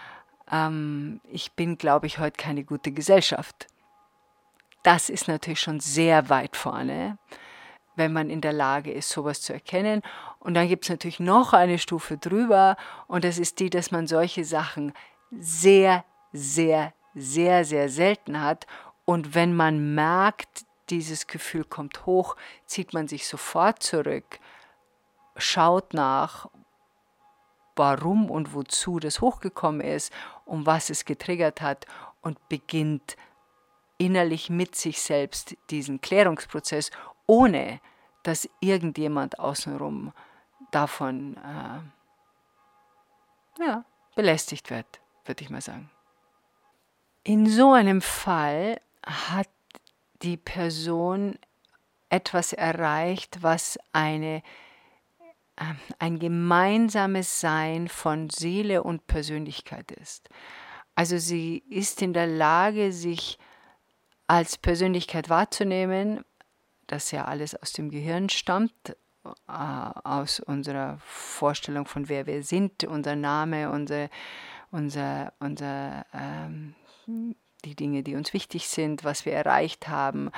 Ähm, 0.50 1.20
ich 1.30 1.52
bin, 1.52 1.78
glaube 1.78 2.06
ich, 2.06 2.18
heute 2.18 2.36
keine 2.36 2.64
gute 2.64 2.92
Gesellschaft. 2.92 3.66
Das 4.82 5.10
ist 5.10 5.28
natürlich 5.28 5.60
schon 5.60 5.80
sehr 5.80 6.28
weit 6.28 6.56
vorne, 6.56 7.18
wenn 7.96 8.12
man 8.12 8.30
in 8.30 8.40
der 8.40 8.52
Lage 8.52 8.92
ist, 8.92 9.10
sowas 9.10 9.40
zu 9.40 9.52
erkennen. 9.52 10.02
Und 10.38 10.54
dann 10.54 10.68
gibt 10.68 10.84
es 10.84 10.90
natürlich 10.90 11.20
noch 11.20 11.52
eine 11.52 11.78
Stufe 11.78 12.16
drüber 12.16 12.76
und 13.06 13.24
das 13.24 13.38
ist 13.38 13.58
die, 13.58 13.70
dass 13.70 13.90
man 13.90 14.06
solche 14.06 14.44
Sachen 14.44 14.92
sehr, 15.30 16.04
sehr, 16.32 16.92
sehr, 17.14 17.64
sehr 17.64 17.88
selten 17.88 18.40
hat. 18.40 18.66
Und 19.04 19.34
wenn 19.34 19.54
man 19.54 19.94
merkt, 19.94 20.64
dieses 20.90 21.26
Gefühl 21.26 21.64
kommt 21.64 22.06
hoch, 22.06 22.36
zieht 22.66 22.94
man 22.94 23.08
sich 23.08 23.26
sofort 23.26 23.82
zurück, 23.82 24.38
schaut 25.36 25.92
nach, 25.92 26.48
warum 27.78 28.30
und 28.30 28.54
wozu 28.54 28.98
das 28.98 29.20
hochgekommen 29.20 29.80
ist, 29.80 30.12
um 30.44 30.66
was 30.66 30.90
es 30.90 31.04
getriggert 31.04 31.60
hat 31.60 31.86
und 32.20 32.48
beginnt 32.48 33.16
innerlich 33.96 34.50
mit 34.50 34.76
sich 34.76 35.00
selbst 35.00 35.56
diesen 35.70 36.00
Klärungsprozess, 36.00 36.90
ohne 37.26 37.80
dass 38.22 38.48
irgendjemand 38.60 39.38
außenrum 39.38 40.12
davon 40.70 41.36
äh, 41.36 41.80
ja, 43.64 43.84
belästigt 44.14 44.70
wird, 44.70 45.00
würde 45.24 45.42
ich 45.42 45.50
mal 45.50 45.60
sagen. 45.60 45.90
In 47.24 47.46
so 47.46 47.72
einem 47.72 48.00
Fall 48.00 48.80
hat 49.04 49.48
die 50.22 50.36
Person 50.36 51.38
etwas 52.08 52.52
erreicht, 52.52 53.42
was 53.42 53.78
eine, 53.92 54.42
ein 55.98 56.18
gemeinsames 56.18 57.40
Sein 57.40 57.88
von 57.88 58.30
Seele 58.30 58.82
und 58.82 59.06
Persönlichkeit 59.06 59.90
ist. 59.92 60.28
Also 60.94 61.18
sie 61.18 61.58
ist 61.68 62.02
in 62.02 62.12
der 62.12 62.26
Lage, 62.26 62.92
sich 62.92 63.38
als 64.26 64.58
Persönlichkeit 64.58 65.28
wahrzunehmen, 65.28 66.24
das 66.86 67.10
ja 67.10 67.24
alles 67.24 67.54
aus 67.54 67.72
dem 67.72 67.90
Gehirn 67.90 68.28
stammt, 68.28 68.96
äh, 69.24 69.52
aus 69.52 70.40
unserer 70.40 70.98
Vorstellung 71.04 71.86
von 71.86 72.08
wer 72.08 72.26
wir 72.26 72.42
sind, 72.42 72.84
unser 72.84 73.16
Name, 73.16 73.70
unser, 73.70 74.08
unser, 74.70 75.32
unser 75.38 76.04
ähm, 76.12 76.74
die 77.64 77.74
Dinge, 77.74 78.02
die 78.02 78.14
uns 78.14 78.32
wichtig 78.32 78.68
sind, 78.68 79.04
was 79.04 79.24
wir 79.24 79.32
erreicht 79.32 79.88
haben, 79.88 80.30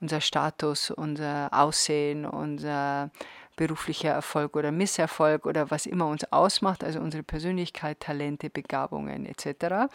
unser 0.00 0.20
Status, 0.20 0.90
unser 0.90 1.48
Aussehen, 1.52 2.26
unser 2.26 3.10
beruflicher 3.56 4.10
Erfolg 4.10 4.56
oder 4.56 4.72
Misserfolg 4.72 5.46
oder 5.46 5.70
was 5.70 5.86
immer 5.86 6.06
uns 6.06 6.24
ausmacht, 6.32 6.84
also 6.84 7.00
unsere 7.00 7.22
Persönlichkeit, 7.22 8.00
Talente, 8.00 8.50
Begabungen 8.50 9.26
etc. 9.26 9.92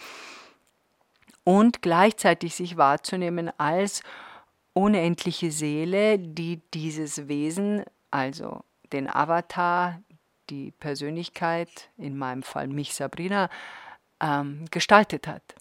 Und 1.44 1.82
gleichzeitig 1.82 2.56
sich 2.56 2.78
wahrzunehmen 2.78 3.52
als 3.58 4.04
unendliche 4.74 5.52
Seele, 5.52 6.20
die 6.20 6.62
dieses 6.74 7.28
Wesen, 7.28 7.84
also 8.12 8.64
den 8.94 9.10
Avatar, 9.10 10.02
die 10.50 10.72
Persönlichkeit, 10.72 11.90
in 11.98 12.18
meinem 12.18 12.44
Fall 12.44 12.68
mich 12.68 12.94
Sabrina, 12.96 13.50
ähm, 14.22 14.66
gestaltet 14.72 15.28
hat 15.28 15.56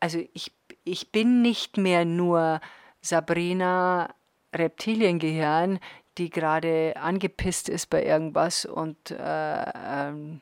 also 0.00 0.22
ich, 0.32 0.52
ich 0.84 1.10
bin 1.10 1.42
nicht 1.42 1.76
mehr 1.76 2.04
nur 2.04 2.60
Sabrina 3.00 4.14
Reptiliengehirn, 4.54 5.78
die 6.18 6.30
gerade 6.30 6.94
angepisst 6.96 7.68
ist 7.68 7.86
bei 7.86 8.04
irgendwas 8.04 8.64
und 8.64 9.10
äh, 9.10 9.72
ähm, 9.74 10.40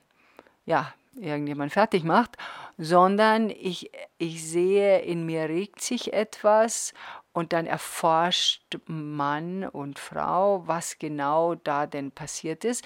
ja, 0.64 0.92
irgendjemand 1.14 1.72
fertig 1.72 2.04
macht, 2.04 2.36
sondern 2.78 3.50
ich, 3.50 3.90
ich 4.18 4.44
sehe, 4.44 5.00
in 5.00 5.24
mir 5.24 5.48
regt 5.48 5.80
sich 5.80 6.12
etwas 6.12 6.92
und 7.32 7.52
dann 7.52 7.66
erforscht 7.66 8.78
Mann 8.86 9.64
und 9.64 9.98
Frau, 9.98 10.66
was 10.66 10.98
genau 10.98 11.54
da 11.54 11.86
denn 11.86 12.10
passiert 12.10 12.64
ist, 12.64 12.84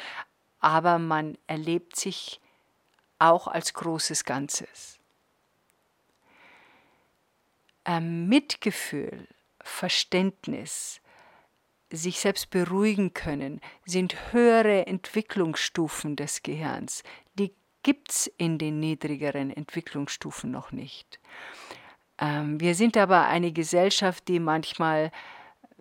aber 0.60 0.98
man 0.98 1.38
erlebt 1.46 1.96
sich 1.96 2.40
auch 3.18 3.48
als 3.48 3.74
großes 3.74 4.24
Ganzes. 4.24 4.98
Ähm, 7.84 8.28
Mitgefühl, 8.28 9.26
Verständnis, 9.62 11.00
sich 11.90 12.20
selbst 12.20 12.50
beruhigen 12.50 13.14
können, 13.14 13.60
sind 13.84 14.32
höhere 14.32 14.86
Entwicklungsstufen 14.86 16.16
des 16.16 16.42
Gehirns. 16.42 17.02
Die 17.38 17.52
gibt 17.82 18.10
es 18.10 18.26
in 18.36 18.58
den 18.58 18.80
niedrigeren 18.80 19.50
Entwicklungsstufen 19.50 20.50
noch 20.50 20.72
nicht. 20.72 21.18
Ähm, 22.18 22.60
wir 22.60 22.74
sind 22.74 22.96
aber 22.96 23.26
eine 23.26 23.52
Gesellschaft, 23.52 24.28
die 24.28 24.38
manchmal 24.38 25.10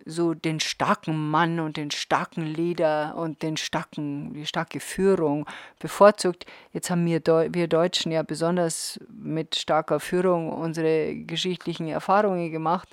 so 0.06 0.34
den 0.34 0.60
starken 0.60 1.30
Mann 1.30 1.60
und 1.60 1.76
den 1.76 1.90
starken 1.90 2.46
Leader 2.46 3.14
und 3.16 3.42
den 3.42 3.56
starken, 3.56 4.32
die 4.32 4.46
starke 4.46 4.80
Führung 4.80 5.46
bevorzugt. 5.78 6.46
Jetzt 6.72 6.90
haben 6.90 7.04
wir, 7.06 7.20
wir 7.52 7.68
Deutschen 7.68 8.10
ja 8.10 8.22
besonders 8.22 8.98
mit 9.08 9.56
starker 9.56 10.00
Führung 10.00 10.52
unsere 10.52 11.14
geschichtlichen 11.14 11.88
Erfahrungen 11.88 12.50
gemacht. 12.50 12.88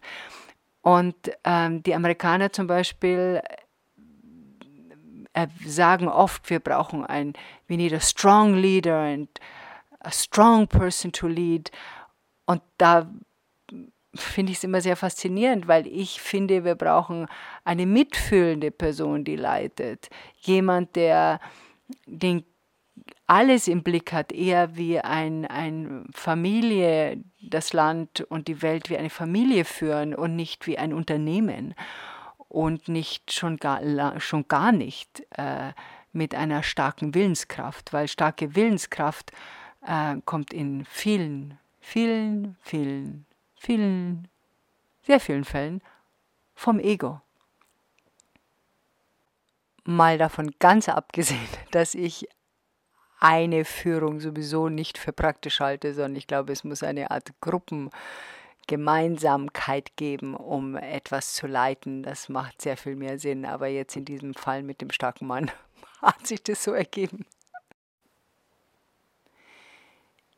Und 0.87 1.15
ähm, 1.43 1.83
die 1.83 1.93
Amerikaner 1.93 2.53
zum 2.53 2.67
Beispiel 2.67 3.41
äh, 5.33 5.47
sagen 5.65 6.07
oft, 6.07 6.49
wir 6.49 6.61
brauchen 6.61 7.05
ein, 7.05 7.33
we 7.67 7.75
need 7.75 7.91
a 7.91 7.99
strong 7.99 8.53
leader 8.53 8.95
and 8.95 9.27
a 9.99 10.11
strong 10.11 10.65
person 10.65 11.11
to 11.11 11.27
lead. 11.27 11.71
Und 12.45 12.61
da 12.77 13.11
finde 14.15 14.53
ich 14.53 14.59
es 14.59 14.63
immer 14.63 14.79
sehr 14.79 14.95
faszinierend, 14.95 15.67
weil 15.67 15.87
ich 15.87 16.21
finde, 16.21 16.63
wir 16.63 16.75
brauchen 16.75 17.27
eine 17.65 17.85
mitfühlende 17.85 18.71
Person, 18.71 19.25
die 19.25 19.35
leitet. 19.35 20.09
Jemand, 20.39 20.95
der 20.95 21.41
den 22.05 22.45
alles 23.27 23.67
im 23.67 23.83
Blick 23.83 24.13
hat, 24.13 24.31
eher 24.31 24.75
wie 24.75 24.99
ein, 24.99 25.45
ein 25.45 26.07
Familie, 26.13 27.23
das 27.41 27.73
Land 27.73 28.21
und 28.21 28.47
die 28.47 28.61
Welt 28.61 28.89
wie 28.89 28.97
eine 28.97 29.09
Familie 29.09 29.65
führen 29.65 30.15
und 30.15 30.35
nicht 30.35 30.65
wie 30.65 30.77
ein 30.77 30.93
Unternehmen 30.93 31.75
und 32.47 32.87
nicht 32.87 33.33
schon 33.33 33.57
gar, 33.57 33.81
schon 34.19 34.47
gar 34.47 34.71
nicht 34.71 35.23
äh, 35.37 35.73
mit 36.13 36.33
einer 36.33 36.63
starken 36.63 37.13
Willenskraft, 37.13 37.93
weil 37.93 38.07
starke 38.07 38.55
Willenskraft 38.55 39.31
äh, 39.85 40.15
kommt 40.25 40.53
in 40.53 40.85
vielen, 40.85 41.57
vielen, 41.81 42.55
vielen 42.61 43.27
vielen, 43.57 44.27
sehr 45.05 45.19
vielen 45.19 45.43
Fällen 45.43 45.81
vom 46.55 46.79
Ego. 46.79 47.21
Mal 49.83 50.17
davon 50.17 50.53
ganz 50.59 50.89
abgesehen, 50.89 51.47
dass 51.71 51.95
ich 51.95 52.27
eine 53.19 53.65
Führung 53.65 54.19
sowieso 54.19 54.69
nicht 54.69 54.97
für 54.97 55.11
praktisch 55.11 55.59
halte, 55.59 55.93
sondern 55.93 56.15
ich 56.15 56.25
glaube, 56.27 56.53
es 56.53 56.63
muss 56.63 56.83
eine 56.83 57.11
Art 57.11 57.31
Gruppengemeinsamkeit 57.41 59.95
geben, 59.95 60.35
um 60.35 60.75
etwas 60.75 61.33
zu 61.33 61.47
leiten. 61.47 62.03
Das 62.03 62.29
macht 62.29 62.61
sehr 62.61 62.77
viel 62.77 62.95
mehr 62.95 63.17
Sinn. 63.17 63.45
Aber 63.45 63.65
jetzt 63.67 63.95
in 63.95 64.05
diesem 64.05 64.35
Fall 64.35 64.61
mit 64.63 64.81
dem 64.81 64.91
starken 64.91 65.27
Mann 65.27 65.51
hat 66.01 66.27
sich 66.27 66.43
das 66.43 66.63
so 66.63 66.73
ergeben. 66.73 67.25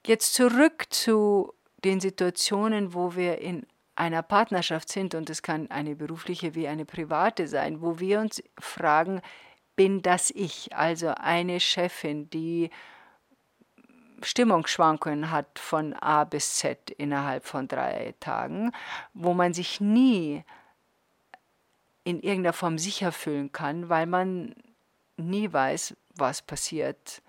Jetzt 0.05 0.33
zurück 0.33 0.85
zu 0.89 1.53
den 1.83 1.99
Situationen, 1.99 2.93
wo 2.93 3.15
wir 3.15 3.39
in 3.39 3.65
einer 3.95 4.23
Partnerschaft 4.23 4.89
sind, 4.89 5.13
und 5.13 5.29
es 5.29 5.41
kann 5.41 5.69
eine 5.69 5.95
berufliche 5.95 6.55
wie 6.55 6.67
eine 6.67 6.85
private 6.85 7.47
sein, 7.47 7.81
wo 7.81 7.99
wir 7.99 8.21
uns 8.21 8.41
fragen, 8.57 9.21
bin 9.79 10.01
das 10.01 10.29
ich, 10.31 10.75
also 10.75 11.13
eine 11.15 11.61
Chefin, 11.61 12.29
die 12.29 12.69
Stimmungsschwankungen 14.21 15.31
hat 15.31 15.57
von 15.57 15.93
A 15.93 16.25
bis 16.25 16.57
Z 16.57 16.89
innerhalb 16.89 17.45
von 17.45 17.69
drei 17.69 18.13
Tagen, 18.19 18.73
wo 19.13 19.33
man 19.33 19.53
sich 19.53 19.79
nie 19.79 20.43
in 22.03 22.19
irgendeiner 22.19 22.51
Form 22.51 22.77
sicher 22.77 23.13
fühlen 23.13 23.53
kann, 23.53 23.87
weil 23.87 24.05
man 24.05 24.53
nie 25.15 25.53
weiß, 25.53 25.95
was 26.15 26.41
passiert 26.41 27.21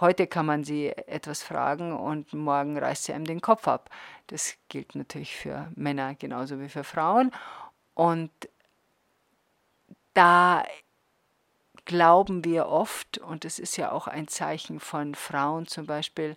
Heute 0.00 0.26
kann 0.26 0.46
man 0.46 0.64
sie 0.64 0.88
etwas 0.88 1.42
fragen 1.42 1.92
und 1.92 2.32
morgen 2.32 2.78
reißt 2.78 3.04
sie 3.04 3.12
einem 3.12 3.26
den 3.26 3.42
Kopf 3.42 3.68
ab. 3.68 3.90
Das 4.28 4.56
gilt 4.70 4.96
natürlich 4.96 5.36
für 5.36 5.70
Männer 5.76 6.14
genauso 6.14 6.58
wie 6.58 6.70
für 6.70 6.84
Frauen. 6.84 7.30
Und 7.94 8.30
da 10.14 10.64
glauben 11.90 12.44
wir 12.44 12.68
oft, 12.68 13.18
und 13.18 13.44
das 13.44 13.58
ist 13.58 13.76
ja 13.76 13.90
auch 13.90 14.06
ein 14.06 14.28
Zeichen 14.28 14.78
von 14.78 15.16
Frauen 15.16 15.66
zum 15.66 15.86
Beispiel, 15.86 16.36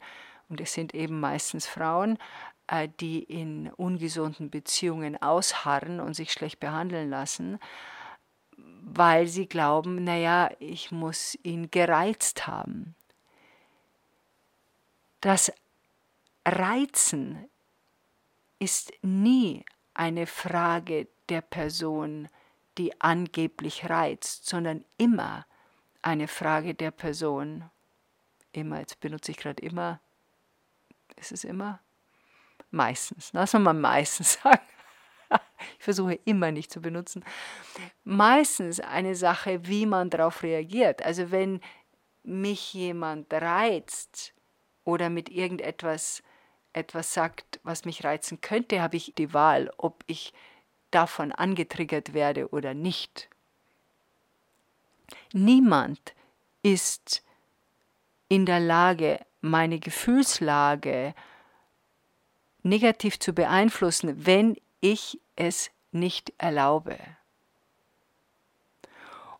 und 0.50 0.60
es 0.60 0.74
sind 0.74 0.96
eben 0.96 1.20
meistens 1.20 1.68
Frauen, 1.68 2.18
äh, 2.66 2.90
die 3.00 3.22
in 3.22 3.72
ungesunden 3.72 4.50
Beziehungen 4.50 5.22
ausharren 5.22 6.00
und 6.00 6.16
sich 6.16 6.34
schlecht 6.34 6.60
behandeln 6.60 7.12
lassen, 7.12 7.60
weil 8.58 9.28
sie 9.28 9.48
glauben, 9.48 10.04
naja, 10.04 10.50
ich 10.58 10.92
muss 10.92 11.38
ihn 11.44 11.70
gereizt 11.70 12.48
haben. 12.48 12.96
Das 15.22 15.54
Reizen 16.48 17.48
ist 18.58 18.92
nie 19.04 19.64
eine 19.94 20.26
Frage 20.26 21.08
der 21.30 21.42
Person, 21.42 22.28
die 22.78 23.00
angeblich 23.02 23.90
reizt, 23.90 24.48
sondern 24.48 24.86
immer 24.98 25.46
eine 26.02 26.28
Frage 26.28 26.74
der 26.74 26.92
Person. 26.92 27.70
Immer, 28.52 28.80
jetzt 28.80 29.00
benutze 29.00 29.32
ich 29.32 29.38
gerade 29.38 29.64
immer. 29.64 30.00
Ist 31.16 31.32
es 31.32 31.44
immer? 31.44 31.80
Meistens. 32.72 33.32
Lass 33.34 33.54
mal 33.54 33.74
meistens 33.74 34.34
sagen. 34.44 34.62
Ich 35.78 35.84
versuche 35.84 36.20
immer 36.26 36.52
nicht 36.52 36.72
zu 36.72 36.82
benutzen. 36.82 37.24
Meistens 38.04 38.80
eine 38.80 39.16
Sache, 39.16 39.66
wie 39.68 39.86
man 39.86 40.10
darauf 40.10 40.44
reagiert. 40.44 41.02
Also 41.02 41.32
wenn 41.32 41.62
mich 42.24 42.74
jemand 42.74 43.32
reizt, 43.34 44.34
oder 44.84 45.10
mit 45.10 45.30
irgendetwas 45.30 46.24
etwas 46.74 47.14
sagt, 47.14 47.60
was 47.64 47.86
mich 47.86 48.04
reizen 48.04 48.42
könnte, 48.42 48.82
habe 48.82 48.98
ich 48.98 49.14
die 49.16 49.34
Wahl, 49.34 49.72
ob 49.78 50.04
ich 50.08 50.34
davon 50.94 51.32
angetriggert 51.32 52.14
werde 52.14 52.50
oder 52.50 52.74
nicht. 52.74 53.30
Niemand 55.32 56.14
ist 56.62 57.24
in 58.30 58.46
der 58.46 58.60
Lage, 58.60 59.20
meine 59.42 59.80
Gefühlslage 59.80 61.14
negativ 62.64 63.20
zu 63.20 63.34
beeinflussen, 63.34 64.26
wenn 64.26 64.56
ich 64.80 65.20
es 65.36 65.70
nicht 65.92 66.34
erlaube. 66.38 66.98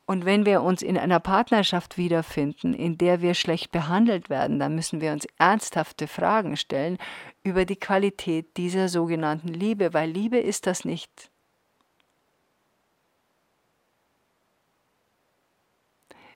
Und 0.06 0.26
wenn 0.26 0.46
wir 0.46 0.62
uns 0.62 0.82
in 0.82 0.98
einer 0.98 1.22
Partnerschaft 1.22 1.98
wiederfinden, 1.98 2.74
in 2.74 2.98
der 2.98 3.22
wir 3.22 3.34
schlecht 3.34 3.72
behandelt 3.72 4.30
werden, 4.30 4.60
dann 4.60 4.76
müssen 4.76 5.00
wir 5.00 5.14
uns 5.14 5.26
ernsthafte 5.38 6.08
Fragen 6.08 6.58
stellen 6.58 6.98
über 7.42 7.64
die 7.64 7.78
Qualität 7.78 8.58
dieser 8.58 8.90
sogenannten 8.90 9.48
Liebe, 9.48 9.94
weil 9.94 10.10
Liebe 10.10 10.40
ist 10.40 10.68
das 10.68 10.84
nicht. 10.84 11.32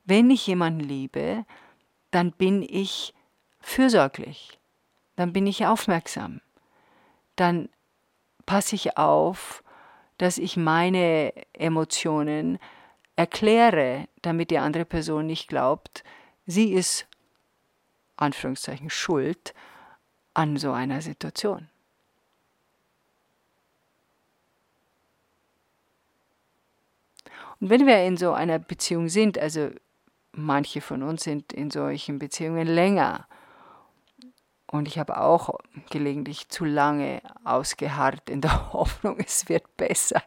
Wenn 0.08 0.32
ich 0.32 0.48
jemanden 0.48 0.80
liebe, 0.80 1.46
dann 2.12 2.32
bin 2.32 2.62
ich 2.62 3.14
fürsorglich, 3.60 4.58
dann 5.18 5.34
bin 5.34 5.46
ich 5.46 5.66
aufmerksam, 5.66 6.40
dann 7.36 7.68
passe 8.46 8.76
ich 8.76 8.98
auf, 8.98 9.66
dass 10.18 10.38
ich 10.38 10.56
meine 10.56 11.34
Emotionen 11.52 12.58
erkläre, 13.18 14.08
damit 14.22 14.50
die 14.50 14.60
andere 14.60 14.86
Person 14.86 15.28
nicht 15.28 15.50
glaubt, 15.50 16.06
sie 16.46 16.72
ist, 16.72 17.06
Anführungszeichen, 18.16 18.90
schuld 18.90 19.54
an 20.34 20.56
so 20.56 20.72
einer 20.72 21.02
Situation. 21.02 21.68
Und 27.60 27.70
wenn 27.70 27.86
wir 27.86 28.06
in 28.06 28.16
so 28.16 28.32
einer 28.32 28.58
Beziehung 28.58 29.10
sind, 29.10 29.38
also 29.38 29.72
manche 30.38 30.82
von 30.82 31.04
uns 31.04 31.24
sind 31.24 31.52
in 31.52 31.72
solchen 31.72 32.20
Beziehungen 32.20 32.68
länger, 32.68 33.28
und 34.70 34.88
ich 34.90 35.00
habe 35.00 35.18
auch 35.18 35.50
gelegentlich 35.90 36.50
zu 36.50 36.66
lange 36.66 37.22
ausgeharrt 37.46 38.30
in 38.30 38.42
der 38.42 38.74
Hoffnung, 38.74 39.18
es 39.20 39.48
wird 39.48 39.78
besser. 39.78 40.22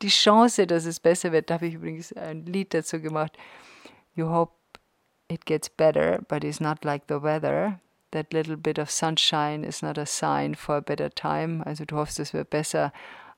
Die 0.00 0.08
Chance, 0.08 0.66
dass 0.66 0.86
es 0.86 0.98
besser 0.98 1.30
wird, 1.32 1.50
da 1.50 1.54
habe 1.54 1.66
ich 1.66 1.74
übrigens 1.74 2.12
ein 2.14 2.46
Lied 2.46 2.72
dazu 2.72 3.00
gemacht. 3.00 3.36
You 4.14 4.30
hope 4.30 4.54
it 5.28 5.44
gets 5.44 5.68
better, 5.68 6.22
but 6.26 6.42
it's 6.42 6.58
not 6.58 6.84
like 6.84 7.04
the 7.08 7.22
weather. 7.22 7.80
That 8.12 8.32
little 8.32 8.56
bit 8.56 8.78
of 8.78 8.90
sunshine 8.90 9.62
is 9.62 9.82
not 9.82 9.98
a 9.98 10.06
sign 10.06 10.54
for 10.54 10.76
a 10.76 10.80
better 10.80 11.10
time. 11.10 11.64
Also 11.66 11.84
du 11.84 11.96
hoffst, 11.96 12.18
es 12.18 12.32
wird 12.32 12.48
besser, 12.48 12.92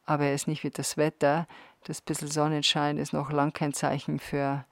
aber 0.05 0.27
es 0.27 0.43
ist 0.43 0.49
nicht 0.49 0.63
wie 0.63 0.71
das 0.71 0.97
Wetter. 0.97 1.49
Das 1.85 2.01
bisschen 2.01 2.29
Sonnenschein 2.29 2.99
ist 2.99 3.13
noch 3.13 3.31
lang 3.33 3.53
kein 3.53 3.73
Zeichen 3.73 4.21
für 4.21 4.65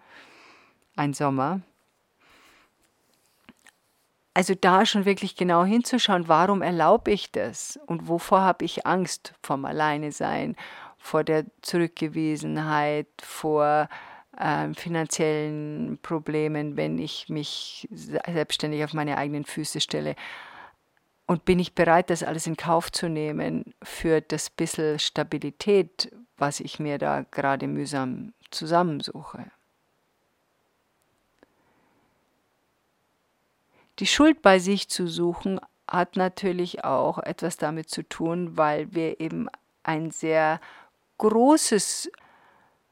ein 0.96 1.14
Sommer. 1.14 1.60
Also 4.34 4.54
da 4.54 4.86
schon 4.86 5.04
wirklich 5.04 5.36
genau 5.36 5.64
hinzuschauen, 5.64 6.26
warum 6.26 6.62
erlaube 6.62 7.10
ich 7.10 7.32
das 7.32 7.78
und 7.86 8.08
wovor 8.08 8.40
habe 8.40 8.64
ich 8.64 8.86
Angst 8.86 9.34
vom 9.42 9.66
Alleine 9.66 10.10
sein, 10.10 10.56
vor 10.96 11.22
der 11.22 11.44
Zurückgewiesenheit, 11.60 13.08
vor 13.20 13.88
äh, 14.38 14.72
finanziellen 14.72 15.98
Problemen, 16.00 16.76
wenn 16.76 16.98
ich 16.98 17.28
mich 17.28 17.86
selbstständig 17.90 18.84
auf 18.84 18.94
meine 18.94 19.18
eigenen 19.18 19.44
Füße 19.44 19.80
stelle. 19.80 20.14
Und 21.26 21.44
bin 21.44 21.58
ich 21.58 21.74
bereit, 21.74 22.08
das 22.08 22.22
alles 22.22 22.46
in 22.46 22.56
Kauf 22.56 22.90
zu 22.90 23.08
nehmen 23.08 23.74
für 23.82 24.22
das 24.22 24.48
bisschen 24.48 24.98
Stabilität, 24.98 26.10
was 26.36 26.60
ich 26.60 26.78
mir 26.78 26.98
da 26.98 27.24
gerade 27.30 27.66
mühsam 27.66 28.32
zusammensuche. 28.50 29.50
Die 34.02 34.08
Schuld 34.08 34.42
bei 34.42 34.58
sich 34.58 34.88
zu 34.88 35.06
suchen 35.06 35.60
hat 35.86 36.16
natürlich 36.16 36.82
auch 36.82 37.20
etwas 37.20 37.56
damit 37.56 37.88
zu 37.88 38.02
tun, 38.02 38.56
weil 38.56 38.92
wir 38.92 39.20
eben 39.20 39.46
ein 39.84 40.10
sehr 40.10 40.60
großes 41.18 42.10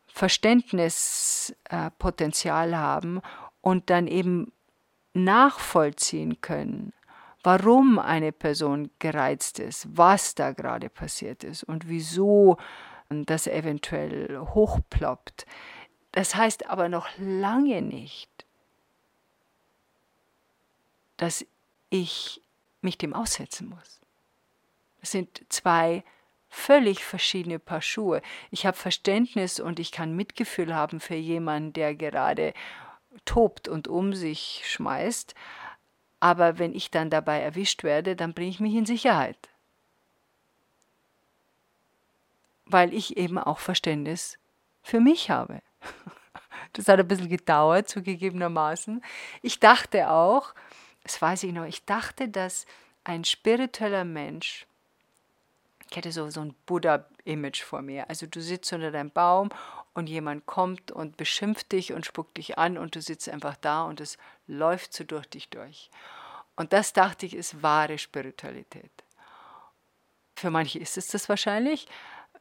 Verständnispotenzial 0.07 2.79
haben 2.79 3.21
und 3.61 3.91
dann 3.91 4.07
eben 4.07 4.53
nachvollziehen 5.13 6.41
können, 6.43 6.93
warum 7.43 7.99
eine 7.99 8.31
Person 8.31 8.89
gereizt 9.01 9.59
ist, 9.59 9.89
was 9.91 10.37
da 10.37 10.53
gerade 10.53 10.89
passiert 10.89 11.43
ist 11.43 11.65
und 11.65 11.89
wieso 11.89 12.57
das 13.09 13.49
eventuell 13.49 14.39
hochploppt. 14.39 15.45
Das 16.13 16.37
heißt 16.37 16.71
aber 16.71 16.89
noch 16.89 17.09
lange 17.19 17.83
nicht, 17.83 18.40
dass 21.21 21.45
ich 21.91 22.41
mich 22.81 22.97
dem 22.97 23.13
aussetzen 23.13 23.69
muss. 23.69 24.01
Es 25.03 25.11
sind 25.11 25.45
zwei 25.51 26.03
völlig 26.49 27.05
verschiedene 27.05 27.59
Paar 27.59 27.83
Schuhe. 27.83 28.23
Ich 28.51 28.65
habe 28.65 28.77
Verständnis 28.77 29.61
und 29.61 29.79
ich 29.79 29.93
kann 29.93 30.17
Mitgefühl 30.17 30.75
haben 30.75 30.99
für 30.99 31.15
jemanden, 31.15 31.75
der 31.75 31.95
gerade 31.95 32.55
tobt 33.27 33.69
und 33.69 33.87
um 33.87 34.15
sich 34.15 34.63
schmeißt, 34.65 35.35
aber 36.21 36.59
wenn 36.59 36.75
ich 36.75 36.91
dann 36.91 37.11
dabei 37.11 37.41
erwischt 37.41 37.83
werde, 37.83 38.17
dann 38.17 38.33
bringe 38.33 38.51
ich 38.51 38.61
mich 38.61 38.75
in 38.75 38.87
Sicherheit. 38.87 39.51
Weil 42.65 42.95
ich 42.95 43.19
eben 43.19 43.37
auch 43.39 43.59
Verständnis 43.59 44.39
für 44.83 45.01
mich 45.01 45.31
habe. 45.31 45.61
Das 46.75 46.87
hat 46.87 47.01
ein 47.01 47.09
bisschen 47.09 47.29
gedauert, 47.29 47.89
zugegebenermaßen. 47.89 49.03
Ich 49.43 49.59
dachte 49.59 50.09
auch, 50.09 50.55
das 51.03 51.21
weiß 51.21 51.43
ich 51.45 51.53
noch, 51.53 51.65
ich 51.65 51.85
dachte, 51.85 52.29
dass 52.29 52.67
ein 53.05 53.25
spiritueller 53.25 54.05
Mensch, 54.05 54.67
ich 55.91 55.97
hätte 55.97 56.13
so, 56.13 56.31
so 56.31 56.41
ein 56.41 56.55
Buddha-Image 56.67 57.63
vor 57.63 57.83
mir. 57.83 58.09
Also 58.09 58.27
du 58.27 58.41
sitzt 58.41 58.73
unter 58.73 58.91
deinem 58.91 59.11
Baum 59.11 59.51
und 59.95 60.09
jemand 60.09 60.47
kommt 60.47 60.93
und 60.93 61.17
beschimpft 61.17 61.73
dich 61.73 61.93
und 61.93 62.07
spuckt 62.07 62.37
dich 62.37 62.59
an 62.59 62.79
und 62.79 62.95
du 62.95 63.03
sitzt 63.03 63.29
einfach 63.29 63.57
da 63.57 63.85
und 63.85 64.01
es 64.01 64.19
läuft 64.47 64.93
so 64.93 65.05
durch 65.05 65.27
dich 65.27 65.49
durch. 65.49 65.91
Und 66.55 66.73
das 66.73 66.93
dachte 66.93 67.27
ich, 67.27 67.35
ist 67.35 67.63
wahre 67.63 67.99
Spiritualität. 67.99 68.91
Für 70.37 70.51
manche 70.51 70.79
ist 70.79 70.97
es 70.97 71.09
das 71.09 71.29
wahrscheinlich. 71.29 71.89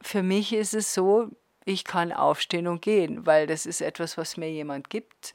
Für 0.00 0.22
mich 0.22 0.52
ist 0.52 0.74
es 0.74 0.94
so, 0.94 1.30
ich 1.64 1.84
kann 1.84 2.12
aufstehen 2.12 2.66
und 2.66 2.82
gehen, 2.82 3.26
weil 3.26 3.46
das 3.46 3.66
ist 3.66 3.80
etwas, 3.80 4.16
was 4.16 4.36
mir 4.36 4.50
jemand 4.50 4.90
gibt, 4.90 5.34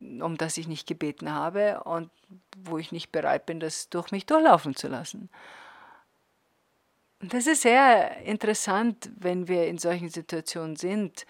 um 0.00 0.36
das 0.36 0.56
ich 0.56 0.68
nicht 0.68 0.86
gebeten 0.86 1.32
habe 1.32 1.82
und 1.84 2.10
wo 2.56 2.78
ich 2.78 2.92
nicht 2.92 3.10
bereit 3.12 3.46
bin, 3.46 3.60
das 3.60 3.88
durch 3.88 4.10
mich 4.10 4.26
durchlaufen 4.26 4.76
zu 4.76 4.88
lassen. 4.88 5.28
Und 7.20 7.34
das 7.34 7.46
ist 7.46 7.62
sehr 7.62 8.18
interessant, 8.18 9.10
wenn 9.16 9.48
wir 9.48 9.66
in 9.66 9.78
solchen 9.78 10.08
Situationen 10.08 10.76
sind, 10.76 11.26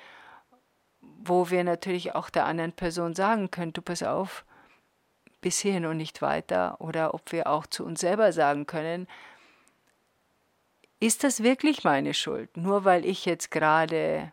wo 1.00 1.50
wir 1.50 1.64
natürlich 1.64 2.14
auch 2.14 2.30
der 2.30 2.44
anderen 2.44 2.72
Person 2.72 3.14
sagen 3.14 3.50
können, 3.50 3.72
du 3.72 3.82
pass 3.82 4.02
auf, 4.02 4.44
bis 5.40 5.58
hierhin 5.60 5.86
und 5.86 5.96
nicht 5.96 6.20
weiter, 6.20 6.80
oder 6.80 7.14
ob 7.14 7.32
wir 7.32 7.46
auch 7.46 7.66
zu 7.66 7.84
uns 7.84 8.00
selber 8.00 8.32
sagen 8.32 8.66
können, 8.66 9.06
ist 11.00 11.22
das 11.24 11.42
wirklich 11.42 11.84
meine 11.84 12.12
Schuld? 12.12 12.56
Nur 12.56 12.84
weil 12.84 13.04
ich 13.04 13.24
jetzt 13.24 13.50
gerade, 13.50 14.32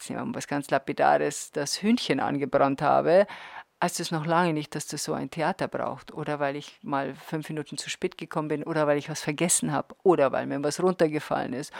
jetzt 0.00 0.10
nehmen 0.10 0.30
wir 0.30 0.34
was 0.36 0.46
ganz 0.46 0.70
Lapidares, 0.70 1.52
das 1.52 1.82
Hühnchen 1.82 2.20
angebrannt 2.20 2.80
habe, 2.80 3.26
heißt 3.82 4.00
es 4.00 4.10
noch 4.10 4.26
lange 4.26 4.52
nicht, 4.52 4.74
dass 4.74 4.86
das 4.86 5.04
so 5.04 5.12
ein 5.12 5.30
Theater 5.30 5.68
braucht. 5.68 6.12
Oder 6.12 6.40
weil 6.40 6.56
ich 6.56 6.78
mal 6.82 7.14
fünf 7.14 7.48
Minuten 7.48 7.76
zu 7.76 7.90
spät 7.90 8.16
gekommen 8.16 8.48
bin, 8.48 8.62
oder 8.62 8.86
weil 8.86 8.98
ich 8.98 9.10
was 9.10 9.20
vergessen 9.20 9.72
habe, 9.72 9.94
oder 10.02 10.32
weil 10.32 10.46
mir 10.46 10.62
was 10.62 10.82
runtergefallen 10.82 11.52
ist, 11.52 11.72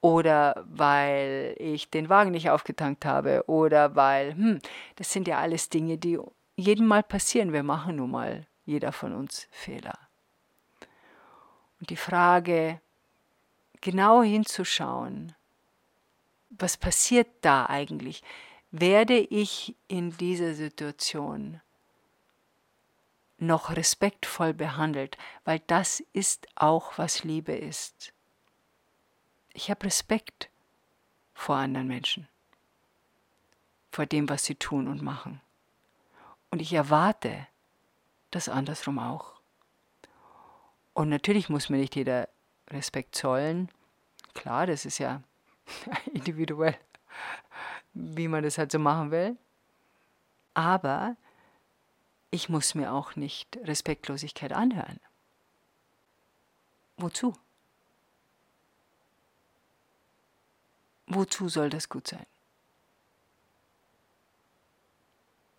oder 0.00 0.64
weil 0.68 1.56
ich 1.58 1.90
den 1.90 2.08
Wagen 2.08 2.32
nicht 2.32 2.50
aufgetankt 2.50 3.06
habe 3.06 3.44
oder 3.46 3.96
weil, 3.96 4.34
hm, 4.34 4.60
das 4.96 5.10
sind 5.10 5.26
ja 5.26 5.38
alles 5.38 5.70
Dinge, 5.70 5.96
die 5.96 6.18
jedem 6.56 6.86
Mal 6.86 7.02
passieren. 7.02 7.54
Wir 7.54 7.62
machen 7.62 7.96
nun 7.96 8.10
mal, 8.10 8.46
jeder 8.66 8.92
von 8.92 9.14
uns, 9.14 9.48
Fehler. 9.50 9.98
Und 11.80 11.88
die 11.88 11.96
Frage, 11.96 12.80
genau 13.80 14.22
hinzuschauen, 14.22 15.34
was 16.58 16.76
passiert 16.76 17.28
da 17.40 17.66
eigentlich? 17.66 18.22
Werde 18.70 19.18
ich 19.18 19.76
in 19.88 20.16
dieser 20.16 20.54
Situation 20.54 21.60
noch 23.38 23.76
respektvoll 23.76 24.54
behandelt? 24.54 25.16
Weil 25.44 25.60
das 25.60 26.00
ist 26.12 26.48
auch, 26.56 26.98
was 26.98 27.24
Liebe 27.24 27.52
ist. 27.52 28.12
Ich 29.52 29.70
habe 29.70 29.86
Respekt 29.86 30.50
vor 31.34 31.56
anderen 31.56 31.86
Menschen, 31.86 32.28
vor 33.90 34.06
dem, 34.06 34.28
was 34.28 34.44
sie 34.44 34.56
tun 34.56 34.88
und 34.88 35.02
machen. 35.02 35.40
Und 36.50 36.60
ich 36.60 36.72
erwarte 36.72 37.46
das 38.30 38.48
andersrum 38.48 38.98
auch. 38.98 39.34
Und 40.92 41.08
natürlich 41.08 41.48
muss 41.48 41.68
mir 41.68 41.78
nicht 41.78 41.96
jeder 41.96 42.28
Respekt 42.68 43.14
zollen. 43.14 43.68
Klar, 44.34 44.66
das 44.66 44.84
ist 44.84 44.98
ja 44.98 45.22
individuell, 46.12 46.76
wie 47.92 48.28
man 48.28 48.42
das 48.42 48.58
halt 48.58 48.72
so 48.72 48.78
machen 48.78 49.10
will. 49.10 49.36
Aber 50.54 51.16
ich 52.30 52.48
muss 52.48 52.74
mir 52.74 52.92
auch 52.92 53.16
nicht 53.16 53.56
Respektlosigkeit 53.62 54.52
anhören. 54.52 55.00
Wozu? 56.96 57.34
Wozu 61.06 61.48
soll 61.48 61.70
das 61.70 61.88
gut 61.88 62.08
sein? 62.08 62.26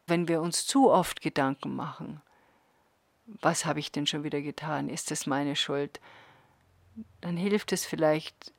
Wenn 0.07 0.27
wir 0.27 0.41
uns 0.41 0.65
zu 0.65 0.89
oft 0.89 1.21
Gedanken 1.21 1.75
machen, 1.75 2.21
was 3.25 3.65
habe 3.65 3.79
ich 3.79 3.91
denn 3.91 4.05
schon 4.05 4.23
wieder 4.23 4.41
getan? 4.41 4.89
Ist 4.89 5.11
es 5.11 5.25
meine 5.25 5.55
Schuld? 5.55 5.99
Dann 7.21 7.37
hilft 7.37 7.71
es 7.71 7.85
vielleicht, 7.85 8.53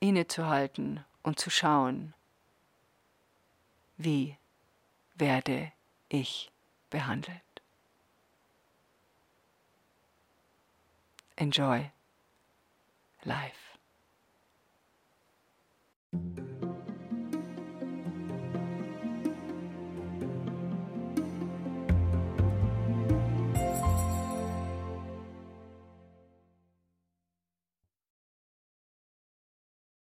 innezuhalten 0.00 1.04
und 1.22 1.38
zu 1.38 1.50
schauen, 1.50 2.14
wie 3.96 4.36
werde 5.14 5.72
ich 6.08 6.50
behandelt. 6.90 7.42
Enjoy 11.36 11.90
life. 13.24 13.66